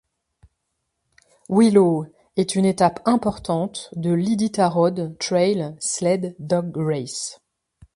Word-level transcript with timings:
Willow 1.47 2.07
est 2.35 2.55
une 2.55 2.65
étape 2.65 3.03
importante 3.05 3.91
de 3.95 4.11
l'Iditarod 4.11 5.15
Trail 5.19 5.75
Sled 5.79 6.35
Dog 6.39 6.75
Race. 6.75 7.39